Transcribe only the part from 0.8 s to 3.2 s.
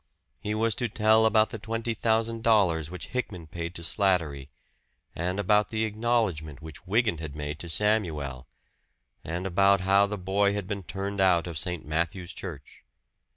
to tell about the twenty thousand dollars which